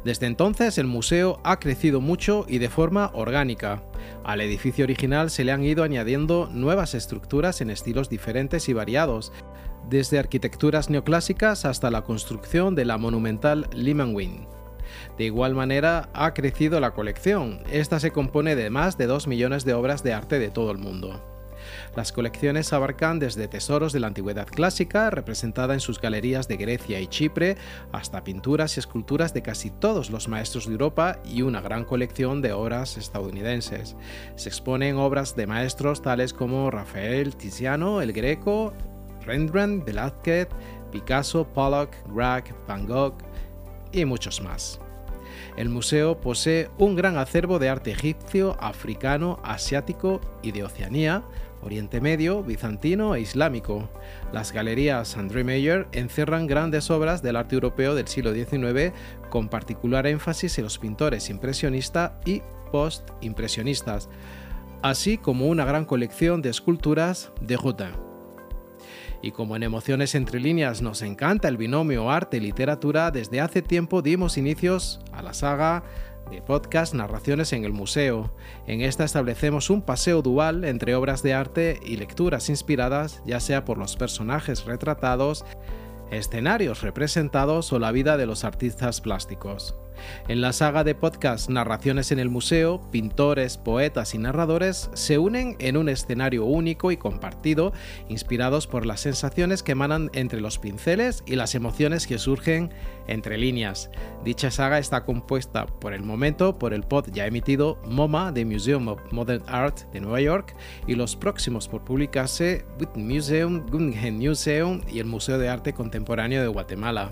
[0.05, 3.83] Desde entonces el museo ha crecido mucho y de forma orgánica.
[4.25, 9.33] Al edificio original se le han ido añadiendo nuevas estructuras en estilos diferentes y variados,
[9.89, 14.47] desde arquitecturas neoclásicas hasta la construcción de la monumental Lehman Wing.
[15.19, 17.61] De igual manera, ha crecido la colección.
[17.71, 20.79] Esta se compone de más de 2 millones de obras de arte de todo el
[20.79, 21.21] mundo.
[21.95, 27.01] Las colecciones abarcan desde tesoros de la antigüedad clásica, representada en sus galerías de Grecia
[27.01, 27.57] y Chipre,
[27.93, 32.43] hasta pinturas y esculturas de casi todos los maestros de Europa y una gran colección
[32.43, 33.97] de obras estadounidenses.
[34.37, 38.73] Se exponen obras de maestros tales como Rafael, Tiziano, El Greco,
[39.25, 40.49] Rembrandt, Velázquez,
[40.91, 43.15] Picasso, Pollock, Grag, Van Gogh
[43.93, 44.82] y muchos más.
[45.57, 51.25] El museo posee un gran acervo de arte egipcio, africano, asiático y de Oceanía,
[51.63, 53.89] Oriente Medio, bizantino e islámico.
[54.33, 58.93] Las galerías André Meyer encierran grandes obras del arte europeo del siglo XIX,
[59.31, 64.09] con particular énfasis en los pintores impresionista y post-impresionistas,
[64.83, 68.12] así como una gran colección de esculturas de Rodin.
[69.23, 74.37] Y como en Emociones entre líneas nos encanta el binomio arte-literatura, desde hace tiempo dimos
[74.37, 75.85] inicios a la saga
[76.29, 78.35] de podcast Narraciones en el Museo.
[78.67, 83.65] En esta establecemos un paseo dual entre obras de arte y lecturas inspiradas ya sea
[83.65, 85.45] por los personajes retratados,
[86.11, 89.77] escenarios representados o la vida de los artistas plásticos.
[90.29, 95.57] En la saga de podcast Narraciones en el Museo, pintores, poetas y narradores se unen
[95.59, 97.73] en un escenario único y compartido,
[98.09, 102.71] inspirados por las sensaciones que emanan entre los pinceles y las emociones que surgen
[103.07, 103.91] entre líneas.
[104.25, 108.89] Dicha saga está compuesta por el momento por el pod ya emitido MoMA de Museum
[108.89, 110.55] of Modern Art de Nueva York
[110.87, 116.49] y los próximos por publicarse Museum, Guggenheim Museum y el Museo de Arte Contemporáneo de
[116.49, 117.11] Guatemala.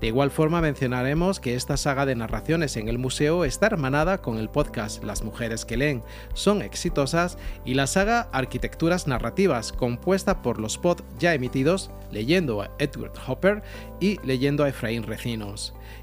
[0.00, 4.38] De igual forma mencionaremos que esta saga de narraciones en el museo está hermanada con
[4.38, 6.02] el podcast Las mujeres que leen
[6.34, 12.70] son exitosas y la saga Arquitecturas Narrativas compuesta por los pod ya emitidos leyendo a
[12.78, 13.62] Edward Hopper
[14.00, 15.02] y leyendo a Efraín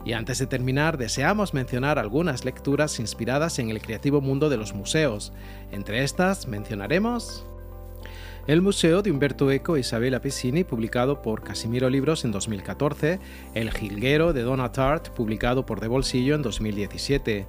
[0.06, 4.74] Y antes de terminar, deseamos mencionar algunas lecturas inspiradas en el creativo mundo de los
[4.74, 5.32] museos.
[5.72, 7.46] Entre estas mencionaremos
[8.46, 13.22] el Museo de Humberto Eco e Isabella Piscini, publicado por Casimiro Libros en 2014,
[13.54, 17.48] El Jilguero de Donna Tart, publicado por De Bolsillo en 2017,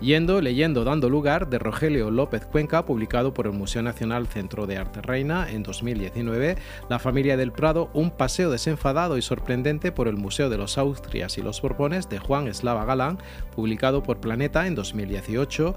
[0.00, 4.78] Yendo, leyendo, dando lugar de Rogelio López Cuenca, publicado por el Museo Nacional Centro de
[4.78, 6.56] Arte Reina en 2019,
[6.88, 11.36] La familia del Prado, un paseo desenfadado y sorprendente por el Museo de los Austrias
[11.36, 13.18] y los Borbones de Juan Eslava Galán,
[13.54, 15.76] publicado por Planeta en 2018,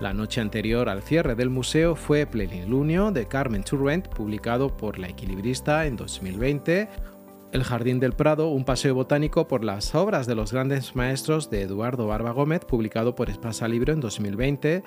[0.00, 5.08] la noche anterior al cierre del museo fue Plenilunio de Carmen Turrent, publicado por La
[5.08, 6.88] Equilibrista en 2020,
[7.52, 11.62] el Jardín del Prado, un paseo botánico por las obras de los grandes maestros de
[11.62, 14.82] Eduardo Barba Gómez, publicado por Espasa Libro en 2020,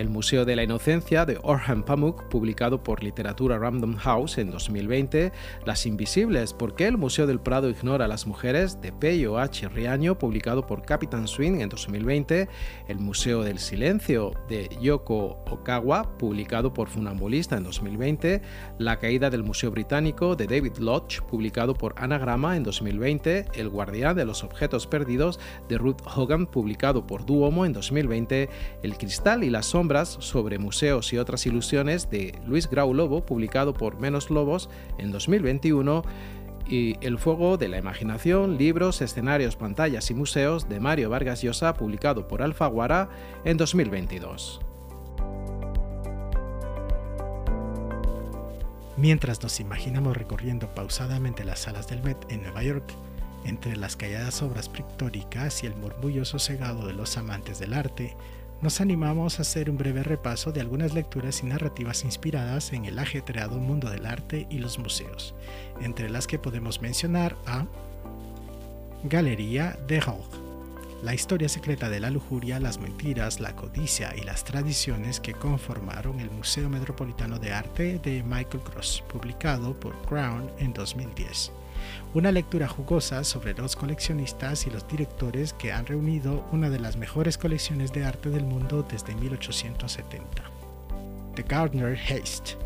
[0.00, 5.32] el Museo de la Inocencia de Orhan Pamuk, publicado por Literatura Random House en 2020,
[5.64, 8.80] Las Invisibles, ¿por qué el Museo del Prado ignora a las mujeres?
[8.80, 9.68] de Peyo H.
[9.68, 12.48] Riaño, publicado por Captain Swing en 2020,
[12.88, 18.40] El Museo del Silencio de Yoko Okawa, publicado por Funambulista en 2020,
[18.78, 24.16] La Caída del Museo Británico de David Lodge, publicado por Anagrama en 2020, El Guardián
[24.16, 25.38] de los Objetos Perdidos
[25.68, 28.48] de Ruth Hogan, publicado por Duomo en 2020,
[28.82, 33.74] El Cristal y la Sombra sobre museos y otras ilusiones de Luis Grau Lobo, publicado
[33.74, 36.04] por Menos Lobos en 2021,
[36.68, 41.74] y El Fuego de la Imaginación, libros, escenarios, pantallas y museos de Mario Vargas Llosa,
[41.74, 43.08] publicado por Alfaguara
[43.44, 44.60] en 2022.
[48.96, 52.94] Mientras nos imaginamos recorriendo pausadamente las salas del Met en Nueva York,
[53.44, 58.16] entre las calladas obras pictóricas y el murmullo sosegado de los amantes del arte,
[58.62, 62.98] nos animamos a hacer un breve repaso de algunas lecturas y narrativas inspiradas en el
[62.98, 65.34] ajetreado mundo del arte y los museos,
[65.80, 67.66] entre las que podemos mencionar a
[69.04, 70.50] Galería de Rogue,
[71.02, 76.20] la historia secreta de la lujuria, las mentiras, la codicia y las tradiciones que conformaron
[76.20, 81.52] el Museo Metropolitano de Arte de Michael Gross, publicado por Crown en 2010
[82.12, 86.96] una lectura jugosa sobre los coleccionistas y los directores que han reunido una de las
[86.96, 90.42] mejores colecciones de arte del mundo desde 1870.
[91.36, 92.56] The Gardner Haste,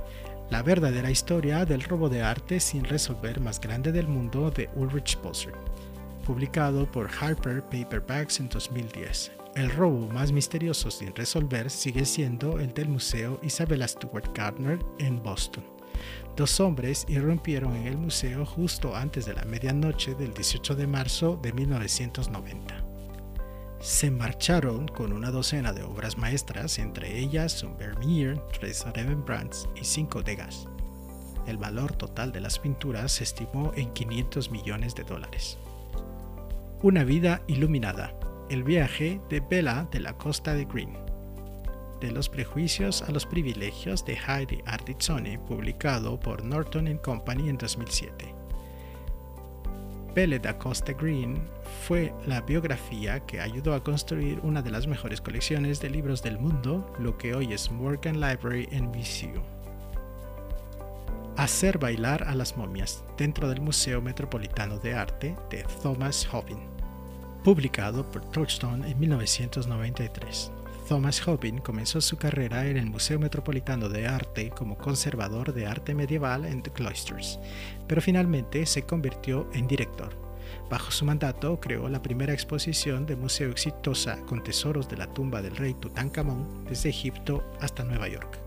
[0.49, 5.21] la verdadera historia del robo de arte sin resolver más grande del mundo de Ulrich
[5.21, 5.55] Boser,
[6.25, 9.44] publicado por Harper Paperbacks en 2010.
[9.57, 15.23] El robo más misterioso sin resolver sigue siendo el del Museo Isabella Stewart Gardner en
[15.23, 15.63] Boston.
[16.35, 21.39] Dos hombres irrumpieron en el museo justo antes de la medianoche del 18 de marzo
[21.41, 22.85] de 1990.
[23.79, 29.85] Se marcharon con una docena de obras maestras, entre ellas un Vermeer, tres Rembrandts y
[29.85, 30.67] cinco Degas.
[31.47, 35.59] El valor total de las pinturas se estimó en 500 millones de dólares.
[36.83, 38.19] Una vida iluminada.
[38.55, 40.97] El viaje de Bella de la costa de Green
[42.01, 48.33] de los prejuicios a los privilegios de Heidi Ardizzone, publicado por Norton Company en 2007.
[50.15, 51.43] Belle da Costa Green
[51.85, 56.39] fue la biografía que ayudó a construir una de las mejores colecciones de libros del
[56.39, 59.43] mundo, lo que hoy es Morgan Library en VCU.
[61.37, 66.74] Hacer bailar a las momias dentro del Museo Metropolitano de Arte de Thomas Hobbin,
[67.45, 70.51] publicado por Touchstone en 1993.
[70.89, 75.95] Thomas Hobbin comenzó su carrera en el Museo Metropolitano de Arte como conservador de arte
[75.95, 77.39] medieval en The Cloisters,
[77.87, 80.17] pero finalmente se convirtió en director.
[80.71, 85.43] Bajo su mandato creó la primera exposición de museo exitosa con tesoros de la tumba
[85.43, 88.39] del rey Tutankamón desde Egipto hasta Nueva York.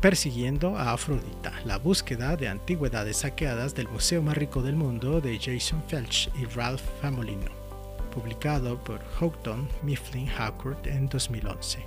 [0.00, 5.38] Persiguiendo a Afrodita, la búsqueda de antigüedades saqueadas del museo más rico del mundo de
[5.38, 7.67] Jason Felch y Ralph Famolino
[8.18, 11.78] publicado por Houghton Mifflin Harcourt en 2011.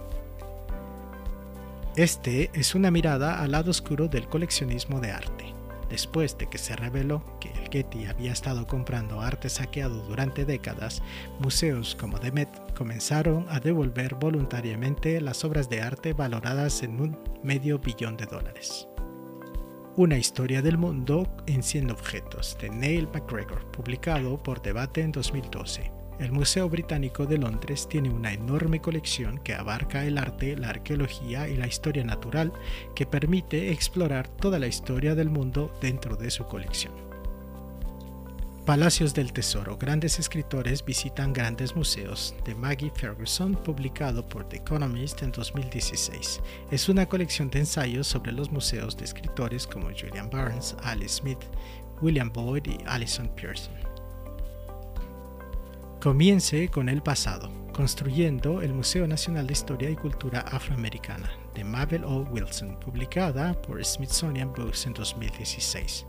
[1.98, 5.54] Este es una mirada al lado oscuro del coleccionismo de arte.
[5.90, 11.04] después de que se reveló que el Getty había estado comprando arte saqueado durante décadas,
[11.40, 17.20] museos como The Met comenzaron a devolver voluntariamente las obras de arte valoradas en un
[17.44, 18.88] medio billón de dólares.
[19.98, 26.01] Una historia del mundo en 100 objetos de Neil McGregor, publicado por Debate en 2012.
[26.22, 31.50] El Museo Británico de Londres tiene una enorme colección que abarca el arte, la arqueología
[31.50, 32.54] y la historia natural
[32.96, 36.94] que permite explorar toda la historia del mundo dentro de su colección.
[38.68, 39.80] Palacios del Tesoro.
[39.80, 46.40] Grandes escritores visitan grandes museos de Maggie Ferguson, publicado por The Economist en 2016.
[46.70, 51.42] Es una colección de ensayos sobre los museos de escritores como Julian Barnes, Alice Smith,
[52.00, 53.91] William Boyd y Alison Pearson.
[56.02, 62.06] Comience con el pasado, construyendo el Museo Nacional de Historia y Cultura Afroamericana, de Mabel
[62.06, 62.24] O.
[62.24, 66.08] Wilson, publicada por Smithsonian Books en 2016.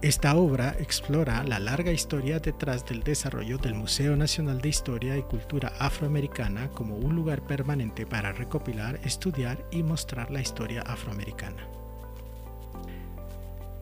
[0.00, 5.22] Esta obra explora la larga historia detrás del desarrollo del Museo Nacional de Historia y
[5.24, 11.68] Cultura Afroamericana como un lugar permanente para recopilar, estudiar y mostrar la historia afroamericana.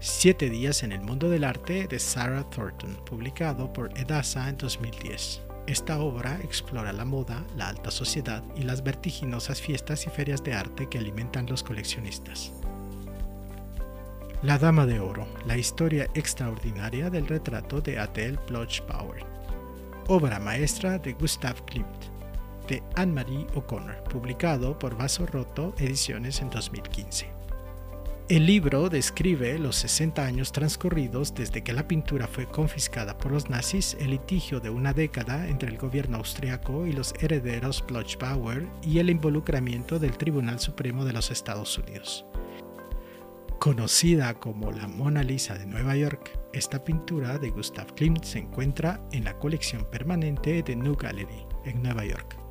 [0.05, 5.43] Siete días en el mundo del arte de Sarah Thornton, publicado por Edasa en 2010.
[5.69, 10.55] Esta obra explora la moda, la alta sociedad y las vertiginosas fiestas y ferias de
[10.55, 12.53] arte que alimentan los coleccionistas.
[14.43, 19.25] La Dama de Oro, la historia extraordinaria del retrato de Adele Bloch-Bauer.
[20.09, 21.87] Obra maestra de Gustav Klimt,
[22.67, 27.42] de Anne-Marie O'Connor, publicado por Vaso Roto Ediciones en 2015.
[28.33, 33.51] El libro describe los 60 años transcurridos desde que la pintura fue confiscada por los
[33.51, 39.01] nazis, el litigio de una década entre el gobierno austriaco y los herederos Bloch-Bauer y
[39.01, 42.25] el involucramiento del Tribunal Supremo de los Estados Unidos.
[43.59, 49.07] Conocida como la Mona Lisa de Nueva York, esta pintura de Gustav Klimt se encuentra
[49.13, 52.42] en la colección permanente de New Gallery en Nueva York.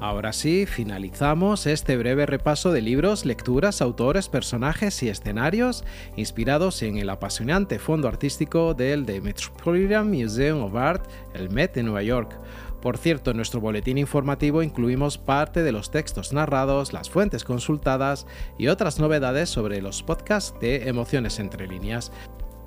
[0.00, 5.84] Ahora sí, finalizamos este breve repaso de libros, lecturas, autores, personajes y escenarios
[6.16, 11.82] inspirados en el apasionante fondo artístico del The Metropolitan Museum of Art, el Met de
[11.82, 12.38] Nueva York.
[12.80, 18.24] Por cierto, en nuestro boletín informativo incluimos parte de los textos narrados, las fuentes consultadas
[18.56, 22.12] y otras novedades sobre los podcasts de Emociones entre líneas.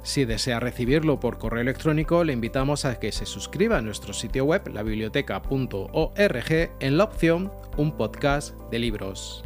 [0.04, 4.46] Si desea recibirlo por correo electrónico, le invitamos a que se suscriba a nuestro sitio
[4.46, 9.44] web, labiblioteca.org, en la opción Un podcast de libros.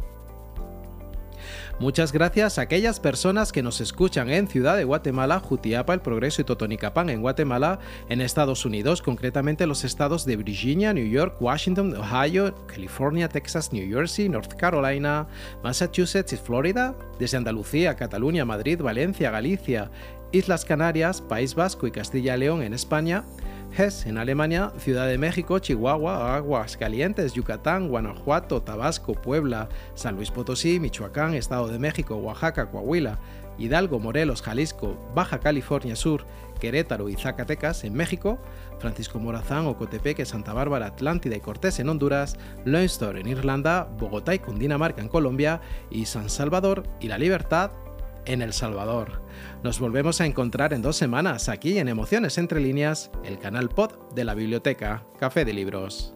[1.78, 6.40] Muchas gracias a aquellas personas que nos escuchan en Ciudad de Guatemala, Jutiapa, El Progreso
[6.40, 11.94] y Totonicapán en Guatemala, en Estados Unidos, concretamente los estados de Virginia, New York, Washington,
[11.94, 15.26] Ohio, California, Texas, New Jersey, North Carolina,
[15.62, 19.90] Massachusetts y Florida, desde Andalucía, Cataluña, Madrid, Valencia, Galicia,
[20.32, 23.24] Islas Canarias, País Vasco y Castilla y León en España,
[23.76, 30.80] Hesse en Alemania, Ciudad de México, Chihuahua, Aguascalientes, Yucatán, Guanajuato, Tabasco, Puebla, San Luis Potosí,
[30.80, 33.18] Michoacán, Estado de México, Oaxaca, Coahuila,
[33.58, 36.24] Hidalgo, Morelos, Jalisco, Baja California Sur,
[36.60, 38.38] Querétaro y Zacatecas en México,
[38.78, 44.38] Francisco Morazán, Ocotepeque, Santa Bárbara, Atlántida y Cortés en Honduras, Leinster en Irlanda, Bogotá y
[44.38, 45.60] Cundinamarca en Colombia
[45.90, 47.72] y San Salvador y La Libertad
[48.26, 49.22] en El Salvador.
[49.62, 53.92] Nos volvemos a encontrar en dos semanas aquí en Emociones entre líneas, el canal pod
[54.14, 56.15] de la biblioteca Café de Libros.